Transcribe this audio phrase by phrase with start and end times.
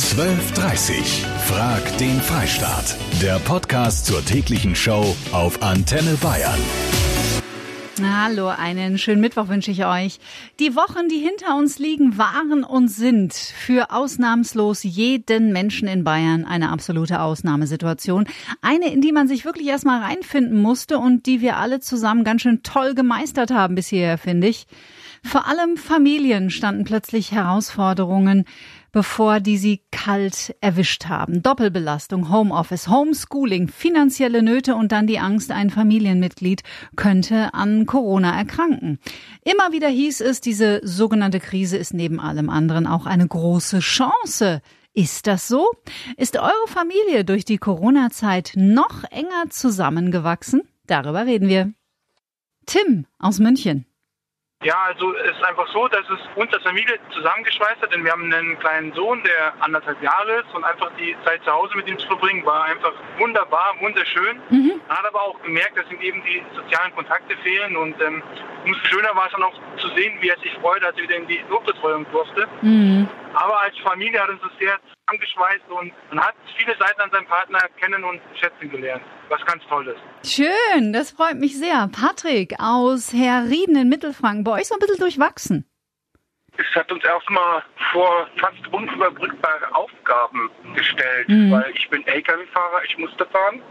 [0.00, 1.26] 1230.
[1.46, 2.96] Frag den Freistaat.
[3.20, 6.58] Der Podcast zur täglichen Show auf Antenne Bayern.
[8.02, 10.18] Hallo, einen schönen Mittwoch wünsche ich euch.
[10.58, 16.46] Die Wochen, die hinter uns liegen, waren und sind für ausnahmslos jeden Menschen in Bayern
[16.46, 18.24] eine absolute Ausnahmesituation.
[18.62, 22.40] Eine, in die man sich wirklich erstmal reinfinden musste und die wir alle zusammen ganz
[22.40, 24.66] schön toll gemeistert haben bisher, finde ich.
[25.22, 28.44] Vor allem Familien standen plötzlich Herausforderungen
[28.92, 31.42] bevor die sie kalt erwischt haben.
[31.42, 36.62] Doppelbelastung, Homeoffice, Homeschooling, finanzielle Nöte und dann die Angst, ein Familienmitglied
[36.96, 38.98] könnte an Corona erkranken.
[39.44, 44.60] Immer wieder hieß es, diese sogenannte Krise ist neben allem anderen auch eine große Chance.
[44.92, 45.70] Ist das so?
[46.16, 50.62] Ist eure Familie durch die Corona-Zeit noch enger zusammengewachsen?
[50.86, 51.72] Darüber reden wir.
[52.66, 53.86] Tim aus München.
[54.62, 58.12] Ja, also es ist einfach so, dass es uns als Familie zusammengeschweißt hat, denn wir
[58.12, 61.88] haben einen kleinen Sohn, der anderthalb Jahre ist und einfach die Zeit zu Hause mit
[61.88, 64.38] ihm zu verbringen, war einfach wunderbar, wunderschön.
[64.50, 64.82] Mhm.
[64.86, 68.22] Man hat aber auch gemerkt, dass ihm eben die sozialen Kontakte fehlen und ähm,
[68.66, 71.16] umso schöner war es dann auch zu sehen, wie er sich freut, als er wieder
[71.16, 72.46] in die Notbetreuung durfte.
[72.60, 73.08] Mhm.
[73.32, 74.78] Aber als Familie hat uns das sehr
[75.10, 79.62] zusammengeschweißt und man hat viele Seiten an seinem Partner kennen und schätzen gelernt, was ganz
[79.68, 80.36] toll ist.
[80.36, 81.88] Schön, das freut mich sehr.
[81.88, 85.66] Patrick aus Herrieden in Mittelfranken, bei euch so ein bisschen durchwachsen.
[86.56, 91.52] Es hat uns erstmal vor fast unüberbrückbare Aufgaben gestellt, mhm.
[91.52, 93.62] weil ich bin Lkw-Fahrer, ich musste fahren.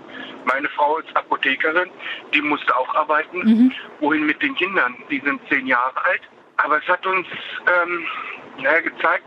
[0.46, 1.92] Meine Frau ist Apothekerin,
[2.34, 3.38] die musste auch arbeiten.
[3.40, 3.72] Mhm.
[4.00, 4.96] Wohin mit den Kindern?
[5.12, 6.22] Die sind zehn Jahre alt.
[6.58, 7.28] Aber es hat uns
[7.68, 8.08] ähm,
[8.58, 9.26] naja, gezeigt,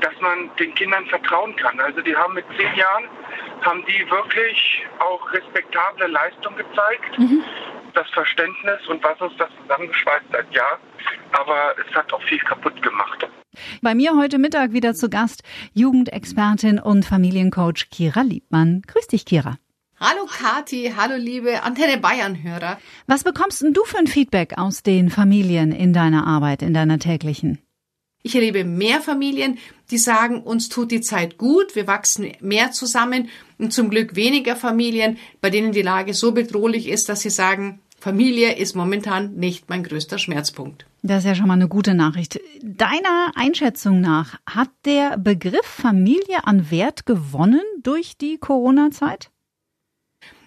[0.00, 1.78] dass man den Kindern vertrauen kann.
[1.80, 3.04] Also die haben mit zehn Jahren,
[3.62, 7.18] haben die wirklich auch respektable Leistung gezeigt.
[7.18, 7.42] Mhm.
[7.94, 10.78] Das Verständnis und was uns das zusammengeschweißt hat, ja.
[11.32, 13.28] Aber es hat auch viel kaputt gemacht.
[13.82, 15.42] Bei mir heute Mittag wieder zu Gast
[15.74, 18.82] Jugendexpertin und Familiencoach Kira Liebmann.
[18.86, 19.58] Grüß dich, Kira.
[19.98, 22.78] Hallo Kati, hallo liebe Antenne Bayern-Hörer.
[23.06, 26.98] Was bekommst denn du für ein Feedback aus den Familien in deiner Arbeit, in deiner
[26.98, 27.58] täglichen?
[28.22, 29.58] Ich erlebe mehr Familien,
[29.90, 34.56] die sagen, uns tut die Zeit gut, wir wachsen mehr zusammen und zum Glück weniger
[34.56, 39.68] Familien, bei denen die Lage so bedrohlich ist, dass sie sagen, Familie ist momentan nicht
[39.68, 40.86] mein größter Schmerzpunkt.
[41.02, 42.40] Das ist ja schon mal eine gute Nachricht.
[42.62, 49.30] Deiner Einschätzung nach hat der Begriff Familie an Wert gewonnen durch die Corona-Zeit?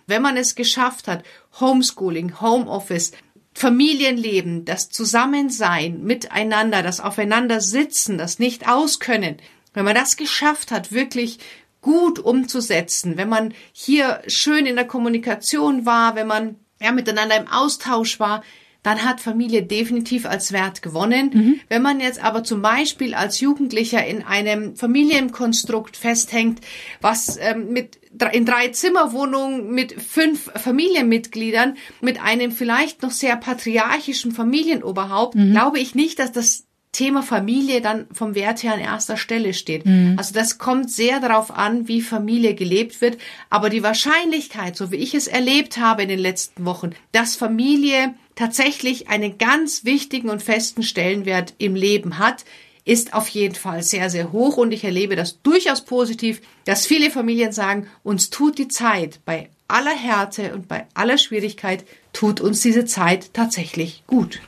[0.06, 1.24] Wenn man es geschafft hat,
[1.60, 3.14] Homeschooling, Homeoffice,
[3.54, 9.38] Familienleben, das Zusammensein miteinander, das Aufeinandersitzen, das Nicht-Auskönnen,
[9.74, 11.40] wenn man das geschafft hat, wirklich
[11.82, 17.48] gut umzusetzen, wenn man hier schön in der Kommunikation war, wenn man ja, miteinander im
[17.48, 18.44] Austausch war,
[18.84, 21.32] dann hat Familie definitiv als Wert gewonnen.
[21.34, 21.60] Mhm.
[21.70, 26.60] Wenn man jetzt aber zum Beispiel als Jugendlicher in einem Familienkonstrukt festhängt,
[27.02, 28.00] was ähm, mit
[28.32, 35.52] in drei Zimmerwohnungen mit fünf Familienmitgliedern, mit einem vielleicht noch sehr patriarchischen Familienoberhaupt, mhm.
[35.52, 39.86] glaube ich nicht, dass das Thema Familie dann vom Wert her an erster Stelle steht.
[39.86, 40.14] Mhm.
[40.18, 43.18] Also das kommt sehr darauf an, wie Familie gelebt wird.
[43.50, 48.14] Aber die Wahrscheinlichkeit, so wie ich es erlebt habe in den letzten Wochen, dass Familie
[48.36, 52.46] tatsächlich einen ganz wichtigen und festen Stellenwert im Leben hat,
[52.86, 57.12] ist auf jeden Fall sehr, sehr hoch und ich erlebe das durchaus positiv, dass viele
[57.12, 62.62] Familien sagen, uns tut die Zeit bei aller Härte und bei aller Schwierigkeit tut uns
[62.62, 64.40] diese Zeit tatsächlich gut.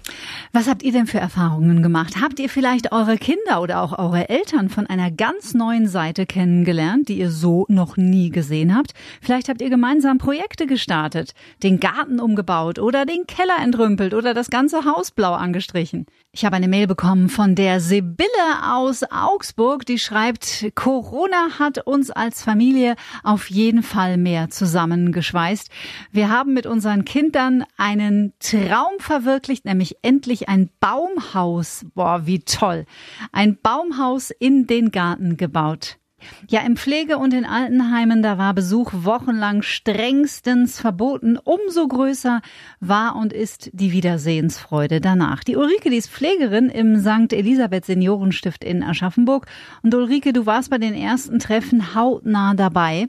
[0.53, 2.21] Was habt ihr denn für Erfahrungen gemacht?
[2.21, 7.09] Habt ihr vielleicht eure Kinder oder auch eure Eltern von einer ganz neuen Seite kennengelernt,
[7.09, 8.93] die ihr so noch nie gesehen habt?
[9.21, 11.33] Vielleicht habt ihr gemeinsam Projekte gestartet,
[11.63, 16.05] den Garten umgebaut oder den Keller entrümpelt oder das ganze Haus blau angestrichen.
[16.37, 18.27] Ich habe eine Mail bekommen von der Sibylle
[18.61, 25.69] aus Augsburg, die schreibt, Corona hat uns als Familie auf jeden Fall mehr zusammengeschweißt.
[26.11, 31.85] Wir haben mit unseren Kindern einen Traum verwirklicht, nämlich endlich ein Baumhaus.
[31.95, 32.85] Boah, wie toll.
[33.31, 35.99] Ein Baumhaus in den Garten gebaut.
[36.49, 41.37] Ja, im Pflege- und in Altenheimen, da war Besuch wochenlang strengstens verboten.
[41.37, 42.41] Umso größer
[42.79, 45.43] war und ist die Wiedersehensfreude danach.
[45.43, 47.33] Die Ulrike, die ist Pflegerin im St.
[47.33, 49.47] Elisabeth Seniorenstift in Aschaffenburg.
[49.83, 53.07] Und Ulrike, du warst bei den ersten Treffen hautnah dabei.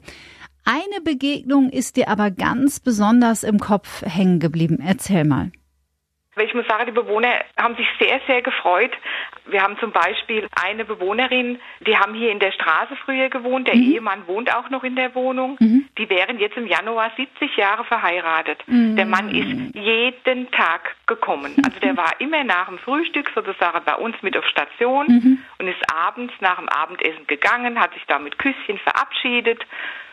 [0.65, 4.81] Eine Begegnung ist dir aber ganz besonders im Kopf hängen geblieben.
[4.85, 5.53] Erzähl mal.
[6.39, 8.93] Ich muss sagen, die Bewohner haben sich sehr, sehr gefreut.
[9.47, 13.69] Wir haben zum Beispiel eine Bewohnerin, die haben hier in der Straße früher gewohnt.
[13.69, 13.93] Der mhm.
[13.93, 15.57] Ehemann wohnt auch noch in der Wohnung.
[15.61, 15.89] Mhm.
[15.97, 18.63] Die wären jetzt im Januar 70 Jahre verheiratet.
[18.67, 18.97] Mhm.
[18.97, 21.55] Der Mann ist jeden Tag gekommen.
[21.67, 25.39] Also der war immer nach dem Frühstück sozusagen bei uns mit auf Station mhm.
[25.59, 29.67] und ist abends nach dem Abendessen gegangen, hat sich da mit Küsschen verabschiedet.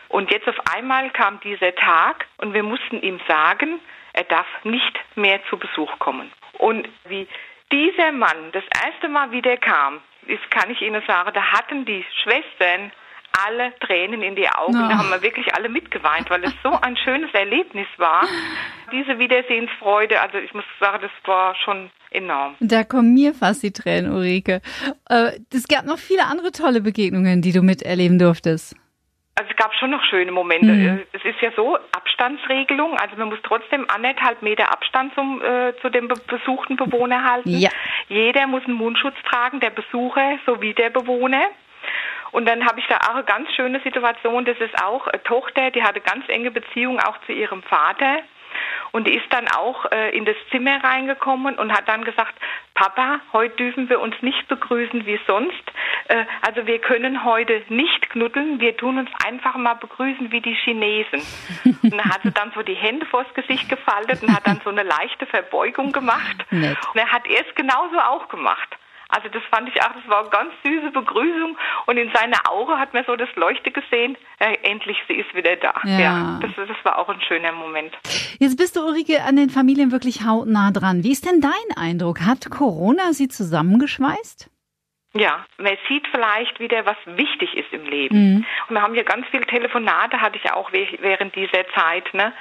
[0.08, 3.80] Und jetzt auf einmal kam dieser Tag und wir mussten ihm sagen,
[4.14, 6.32] er darf nicht mehr zu Besuch kommen.
[6.58, 7.28] Und wie
[7.70, 12.04] dieser Mann das erste Mal wieder kam, das kann ich Ihnen sagen, da hatten die
[12.22, 12.92] Schwestern
[13.46, 14.76] alle Tränen in die Augen.
[14.76, 14.88] Oh.
[14.88, 18.26] Da haben wir wirklich alle mitgeweint, weil es so ein schönes Erlebnis war.
[18.92, 22.54] Diese Wiedersehensfreude, also ich muss sagen, das war schon enorm.
[22.60, 24.60] Da kommen mir fast die Tränen, Ulrike.
[25.08, 28.76] Äh, es gab noch viele andere tolle Begegnungen, die du miterleben durftest.
[29.36, 30.66] Also es gab schon noch schöne Momente.
[30.66, 31.02] Mhm.
[31.12, 35.90] Es ist ja so, Abstandsregelung, also man muss trotzdem anderthalb Meter Abstand zum, äh, zu
[35.90, 37.50] dem be besuchten Bewohner halten.
[37.50, 37.70] Ja.
[38.08, 41.50] Jeder muss einen Mundschutz tragen, der Besucher sowie der Bewohner.
[42.30, 45.70] Und dann habe ich da auch eine ganz schöne Situation, das ist auch eine Tochter,
[45.70, 48.22] die hatte ganz enge Beziehung auch zu ihrem Vater.
[48.94, 52.32] Und die ist dann auch äh, in das Zimmer reingekommen und hat dann gesagt,
[52.74, 55.64] Papa, heute dürfen wir uns nicht begrüßen wie sonst.
[56.06, 60.54] Äh, also wir können heute nicht knuddeln, wir tun uns einfach mal begrüßen wie die
[60.54, 61.22] Chinesen.
[61.82, 64.70] und dann hat sie dann so die Hände vors Gesicht gefaltet und hat dann so
[64.70, 66.46] eine leichte Verbeugung gemacht.
[66.52, 66.78] Nett.
[66.92, 68.78] Und er hat erst genauso auch gemacht.
[69.08, 71.56] Also das fand ich auch, das war eine ganz süße Begrüßung
[71.86, 75.56] und in seiner Auge hat man so das Leuchte gesehen, äh, endlich, sie ist wieder
[75.56, 75.74] da.
[75.84, 77.94] Ja, ja das, das war auch ein schöner Moment.
[78.38, 81.04] Jetzt bist du, Ulrike, an den Familien wirklich hautnah dran.
[81.04, 82.20] Wie ist denn dein Eindruck?
[82.20, 84.50] Hat Corona sie zusammengeschweißt?
[85.16, 88.16] Ja, man sieht vielleicht wieder, was wichtig ist im Leben.
[88.16, 88.46] Mhm.
[88.68, 92.32] Und wir haben ja ganz viele Telefonate, hatte ich auch während dieser Zeit, ne,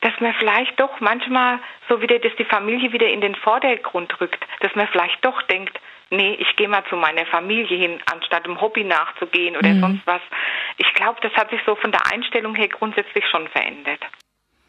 [0.00, 4.42] dass man vielleicht doch manchmal so wieder, dass die Familie wieder in den Vordergrund rückt,
[4.60, 5.78] dass man vielleicht doch denkt,
[6.16, 9.80] nee, ich gehe mal zu meiner Familie hin, anstatt einem Hobby nachzugehen oder mhm.
[9.80, 10.22] sonst was.
[10.78, 14.00] Ich glaube, das hat sich so von der Einstellung her grundsätzlich schon verändert.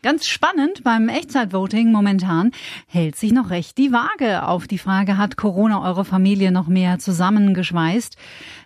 [0.06, 2.52] Ganz spannend, beim Echtzeitvoting momentan
[2.88, 7.00] hält sich noch recht die Waage auf die Frage, hat Corona eure Familie noch mehr
[7.00, 8.16] zusammengeschweißt?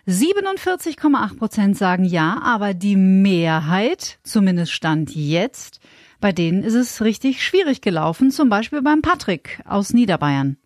[0.06, 5.80] 47,8 Prozent sagen ja, aber die Mehrheit, zumindest Stand jetzt,
[6.20, 10.58] bei denen ist es richtig schwierig gelaufen, zum Beispiel beim Patrick aus Niederbayern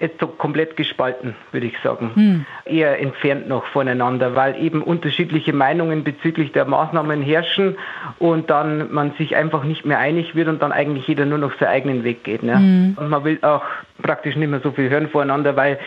[0.00, 2.10] jetzt so komplett gespalten, würde ich sagen.
[2.14, 2.46] Hm.
[2.64, 7.76] Eher entfernt noch voneinander, weil eben unterschiedliche Meinungen bezüglich der Maßnahmen herrschen
[8.18, 11.52] und dann man sich einfach nicht mehr einig wird und dann eigentlich jeder nur noch
[11.58, 12.42] seinen eigenen Weg geht.
[12.42, 12.56] Ne?
[12.56, 12.96] Hm.
[12.98, 13.62] Und man will auch
[14.02, 15.78] praktisch nicht mehr so viel hören voneinander, weil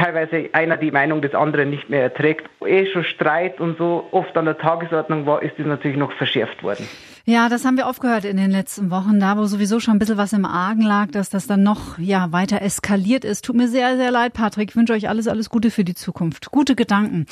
[0.00, 2.48] teilweise einer die Meinung des anderen nicht mehr erträgt.
[2.66, 6.62] Eh schon Streit und so oft an der Tagesordnung war, ist das natürlich noch verschärft
[6.62, 6.88] worden.
[7.26, 9.98] Ja, das haben wir oft gehört in den letzten Wochen, da wo sowieso schon ein
[9.98, 13.44] bisschen was im Argen lag, dass das dann noch ja weiter eskaliert ist.
[13.44, 14.70] Tut mir sehr, sehr leid, Patrick.
[14.70, 16.50] Ich wünsche euch alles, alles Gute für die Zukunft.
[16.50, 17.26] Gute Gedanken.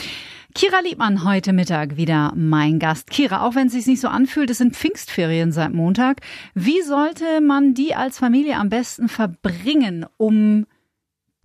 [0.54, 3.10] Kira Liebmann heute Mittag wieder mein Gast.
[3.10, 6.20] Kira, auch wenn es sich nicht so anfühlt, es sind Pfingstferien seit Montag.
[6.54, 10.66] Wie sollte man die als Familie am besten verbringen, um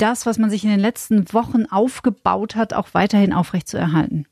[0.03, 4.27] das, was man sich in den letzten Wochen aufgebaut hat, auch weiterhin aufrechtzuerhalten?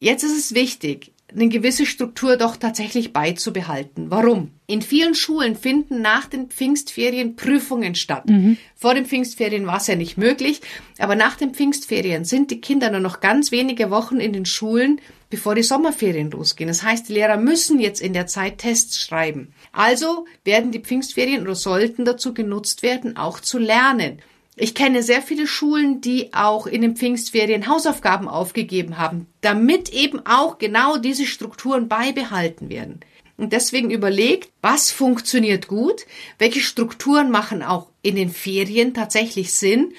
[0.00, 4.10] Jetzt ist es wichtig, eine gewisse Struktur doch tatsächlich beizubehalten.
[4.10, 4.52] Warum?
[4.66, 8.28] In vielen Schulen finden nach den Pfingstferien Prüfungen statt.
[8.28, 8.56] Mhm.
[8.74, 10.60] Vor den Pfingstferien war es ja nicht möglich,
[10.98, 15.00] aber nach den Pfingstferien sind die Kinder nur noch ganz wenige Wochen in den Schulen,
[15.28, 16.68] bevor die Sommerferien losgehen.
[16.68, 19.52] Das heißt, die Lehrer müssen jetzt in der Zeit Tests schreiben.
[19.72, 24.20] Also werden die Pfingstferien oder sollten dazu genutzt werden, auch zu lernen.
[24.58, 30.24] Ich kenne sehr viele Schulen, die auch in den Pfingstferien Hausaufgaben aufgegeben haben, damit eben
[30.24, 33.00] auch genau diese Strukturen beibehalten werden.
[33.36, 36.06] Und deswegen überlegt, was funktioniert gut,
[36.38, 39.92] welche Strukturen machen auch in den Ferien tatsächlich Sinn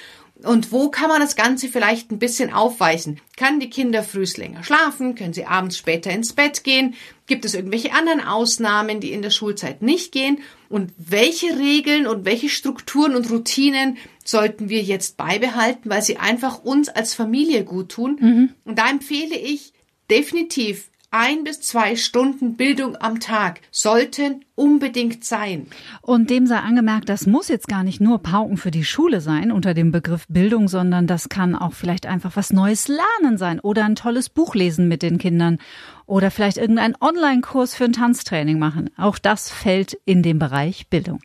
[0.43, 3.19] und wo kann man das Ganze vielleicht ein bisschen aufweisen?
[3.35, 5.15] Kann die Kinder frühs länger schlafen?
[5.15, 6.95] Können sie abends später ins Bett gehen?
[7.27, 10.39] Gibt es irgendwelche anderen Ausnahmen, die in der Schulzeit nicht gehen?
[10.69, 16.63] Und welche Regeln und welche Strukturen und Routinen sollten wir jetzt beibehalten, weil sie einfach
[16.63, 18.17] uns als Familie gut tun?
[18.19, 18.49] Mhm.
[18.63, 19.73] Und da empfehle ich
[20.09, 25.67] definitiv ein bis zwei Stunden Bildung am Tag sollten unbedingt sein.
[26.01, 29.51] Und dem sei angemerkt, das muss jetzt gar nicht nur Pauken für die Schule sein
[29.51, 33.85] unter dem Begriff Bildung, sondern das kann auch vielleicht einfach was Neues lernen sein oder
[33.85, 35.59] ein tolles Buch lesen mit den Kindern
[36.05, 38.89] oder vielleicht irgendein Online-Kurs für ein Tanztraining machen.
[38.97, 41.19] Auch das fällt in den Bereich Bildung.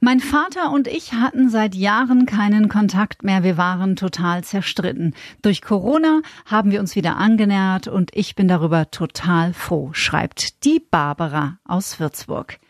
[0.00, 3.42] Mein Vater und ich hatten seit Jahren keinen Kontakt mehr.
[3.42, 5.12] Wir waren total zerstritten.
[5.42, 10.78] Durch Corona haben wir uns wieder angenähert und ich bin darüber total froh, schreibt die
[10.78, 12.60] Barbara aus Würzburg.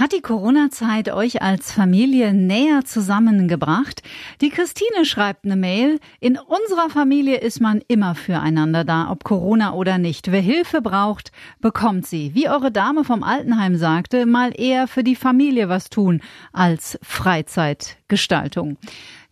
[0.00, 4.02] Hat die Corona-Zeit euch als Familie näher zusammengebracht?
[4.40, 6.00] Die Christine schreibt eine Mail.
[6.20, 10.32] In unserer Familie ist man immer füreinander da, ob Corona oder nicht.
[10.32, 12.34] Wer Hilfe braucht, bekommt sie.
[12.34, 16.22] Wie eure Dame vom Altenheim sagte, mal eher für die Familie was tun
[16.54, 18.78] als Freizeitgestaltung.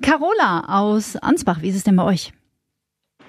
[0.02, 2.34] Carola aus Ansbach, wie ist es denn bei euch?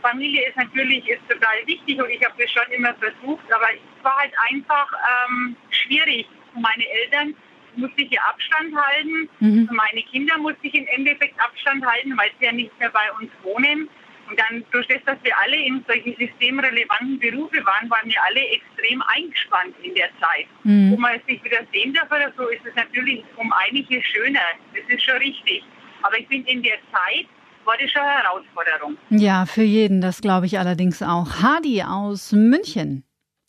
[0.01, 4.03] Familie ist natürlich ist total wichtig und ich habe das schon immer versucht, aber es
[4.03, 4.91] war halt einfach
[5.29, 6.25] ähm, schwierig
[6.55, 7.35] meine Eltern
[7.75, 9.29] musste ich ja Abstand halten.
[9.39, 9.69] Mhm.
[9.71, 13.31] Meine Kinder musste ich im Endeffekt Abstand halten, weil sie ja nicht mehr bei uns
[13.43, 13.89] wohnen.
[14.29, 18.41] Und dann durch das, dass wir alle in solchen systemrelevanten Berufe waren, waren wir alle
[18.47, 20.45] extrem eingespannt in der Zeit.
[20.63, 20.91] Mhm.
[20.91, 24.39] Wo man sich wieder sehen darf oder so, ist es natürlich um einiges schöner.
[24.75, 25.63] Das ist schon richtig.
[26.03, 27.25] Aber ich finde, in der Zeit
[27.65, 28.97] war das schon eine Herausforderung.
[29.09, 31.41] Ja, für jeden, das glaube ich allerdings auch.
[31.41, 33.03] Hadi aus München.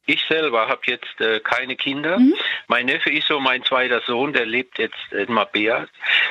[0.06, 2.18] Ich selber habe jetzt äh, keine Kinder.
[2.18, 2.34] Mhm.
[2.68, 5.86] Mein Neffe ist so mein zweiter Sohn, der lebt jetzt in Mabea.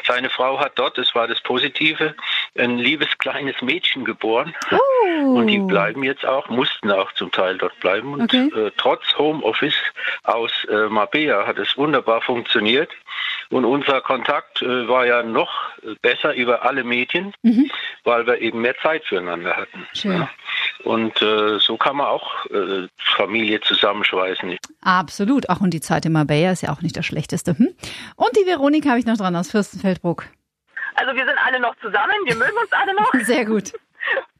[0.06, 2.16] Seine Frau hat dort, das war das Positive,
[2.58, 4.54] ein liebes kleines Mädchen geboren.
[4.72, 5.36] Oh.
[5.36, 8.14] Und die bleiben jetzt auch, mussten auch zum Teil dort bleiben.
[8.14, 8.50] Und okay.
[8.56, 9.78] äh, trotz Homeoffice
[10.24, 12.90] aus äh, Mabea hat es wunderbar funktioniert.
[13.52, 15.50] Und unser Kontakt äh, war ja noch
[16.02, 17.72] besser über alle Medien, mhm.
[18.04, 19.88] weil wir eben mehr Zeit füreinander hatten.
[19.94, 20.20] Schön.
[20.20, 20.30] Ja.
[20.84, 24.58] Und äh, so kann man auch äh, Familie zusammenschweißen.
[24.82, 25.50] Absolut.
[25.50, 27.58] Auch und die Zeit in Marbella ist ja auch nicht das Schlechteste.
[27.58, 27.74] Hm?
[28.16, 30.26] Und die Veronika habe ich noch dran aus Fürstenfeldbruck.
[30.96, 33.12] Also wir sind alle noch zusammen, wir mögen uns alle noch.
[33.24, 33.74] Sehr gut.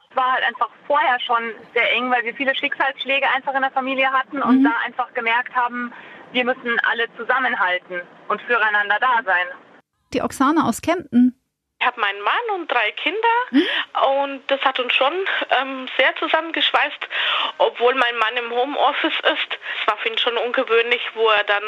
[0.10, 3.70] Es war halt einfach vorher schon sehr eng, weil wir viele Schicksalsschläge einfach in der
[3.70, 4.64] Familie hatten und mhm.
[4.64, 5.94] da einfach gemerkt haben,
[6.32, 9.46] wir müssen alle zusammenhalten und füreinander da sein.
[10.14, 11.39] Die Oksana aus Kempten
[11.80, 13.20] ich habe meinen Mann und drei Kinder
[13.52, 13.68] mhm.
[14.18, 15.14] und das hat uns schon
[15.62, 17.08] ähm, sehr zusammengeschweißt,
[17.58, 19.60] obwohl mein Mann im Homeoffice ist.
[19.80, 21.64] Es war für ihn schon ungewöhnlich, wo er dann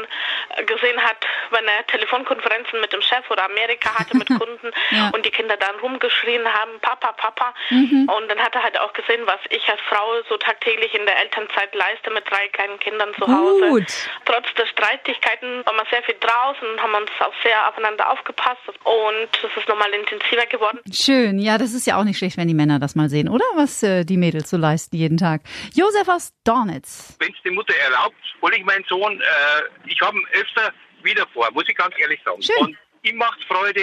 [0.65, 5.12] gesehen hat, wenn er Telefonkonferenzen mit dem Chef oder Amerika hatte mit Kunden ja.
[5.13, 7.53] und die Kinder dann rumgeschrien haben, Papa, Papa.
[7.70, 8.10] Mhm.
[8.13, 11.20] Und dann hat er halt auch gesehen, was ich als Frau so tagtäglich in der
[11.20, 13.70] Elternzeit leiste mit drei kleinen Kindern zu Hause.
[13.70, 13.94] Gut.
[14.25, 19.30] Trotz der Streitigkeiten waren wir sehr viel draußen, haben uns auch sehr aufeinander aufgepasst und
[19.41, 20.79] das ist nochmal intensiver geworden.
[20.91, 23.46] Schön, ja, das ist ja auch nicht schlecht, wenn die Männer das mal sehen, oder?
[23.55, 25.41] Was äh, die Mädels so leisten jeden Tag.
[25.74, 27.15] Josef aus Dornitz.
[27.20, 31.25] Wenn es die Mutter erlaubt, hole ich meinen Sohn, äh, ich habe ihn öfter wieder
[31.34, 32.41] vor, muss ich ganz ehrlich sagen.
[32.41, 32.55] Schön.
[32.60, 33.81] Und ihm macht Freude,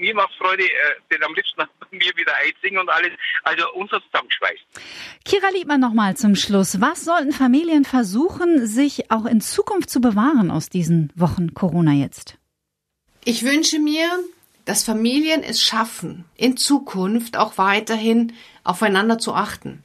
[0.00, 0.68] mir macht Freude, äh,
[1.12, 3.10] den am liebsten mir wieder einsingen und alles.
[3.44, 4.64] Also uns hat zusammengeschweißt.
[5.24, 6.80] Kira Liebmann nochmal zum Schluss.
[6.80, 12.38] Was sollten Familien versuchen, sich auch in Zukunft zu bewahren aus diesen Wochen Corona jetzt?
[13.24, 14.08] Ich wünsche mir,
[14.64, 18.32] dass Familien es schaffen, in Zukunft auch weiterhin
[18.64, 19.82] aufeinander zu achten.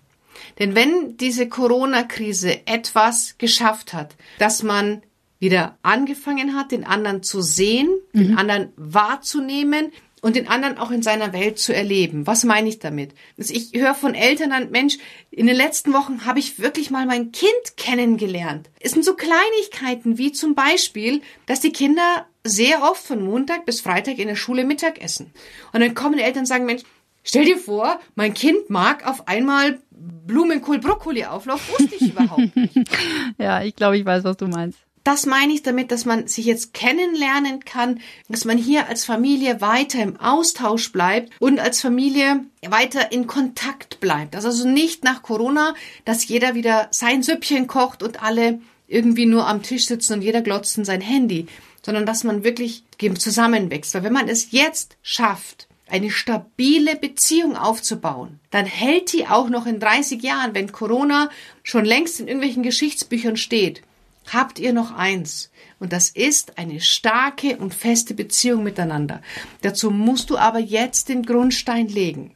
[0.59, 5.01] Denn wenn diese Corona-Krise etwas geschafft hat, dass man
[5.39, 8.19] wieder angefangen hat, den anderen zu sehen, mhm.
[8.19, 9.91] den anderen wahrzunehmen
[10.25, 12.25] und den anderen auch in seiner Welt zu erleben.
[12.25, 13.11] Was meine ich damit?
[13.37, 14.97] Also ich höre von Eltern an, Mensch,
[15.29, 18.71] in den letzten Wochen habe ich wirklich mal mein Kind kennengelernt.
[18.79, 23.81] Es sind so Kleinigkeiten wie zum Beispiel, dass die Kinder sehr oft von Montag bis
[23.81, 25.31] Freitag in der Schule Mittag essen.
[25.73, 26.81] Und dann kommen die Eltern und sagen, Mensch,
[27.21, 32.75] stell dir vor, mein Kind mag auf einmal Blumenkohl, Brokkoli Auflauf, wusste ich überhaupt nicht.
[33.37, 34.79] ja, ich glaube, ich weiß, was du meinst.
[35.05, 39.61] Das meine ich damit, dass man sich jetzt kennenlernen kann, dass man hier als Familie
[39.61, 44.35] weiter im Austausch bleibt und als Familie weiter in Kontakt bleibt.
[44.35, 49.61] Also nicht nach Corona, dass jeder wieder sein Süppchen kocht und alle irgendwie nur am
[49.61, 51.45] Tisch sitzen und jeder glotzt in sein Handy,
[51.83, 53.93] sondern dass man wirklich zusammenwächst.
[53.93, 59.67] Weil wenn man es jetzt schafft, eine stabile Beziehung aufzubauen, dann hält die auch noch
[59.67, 61.29] in 30 Jahren, wenn Corona
[61.61, 63.83] schon längst in irgendwelchen Geschichtsbüchern steht
[64.31, 65.51] habt ihr noch eins.
[65.79, 69.21] Und das ist eine starke und feste Beziehung miteinander.
[69.61, 72.33] Dazu musst du aber jetzt den Grundstein legen.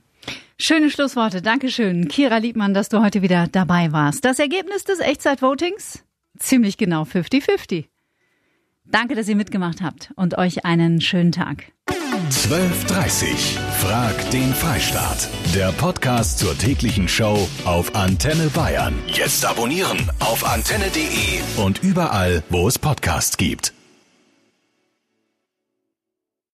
[0.58, 1.41] Schöne Schlussworte.
[1.41, 2.10] Dankeschön.
[2.10, 4.25] Kira Liebmann, dass du heute wieder dabei warst.
[4.25, 6.03] Das Ergebnis des Echtzeitvotings?
[6.38, 7.86] Ziemlich genau 50-50.
[8.86, 11.72] Danke, dass ihr mitgemacht habt und euch einen schönen Tag.
[12.29, 15.29] 12.30 Frag den Freistaat.
[15.55, 18.93] Der Podcast zur täglichen Show auf Antenne Bayern.
[19.07, 23.74] Jetzt abonnieren auf antenne.de und überall, wo es Podcasts gibt.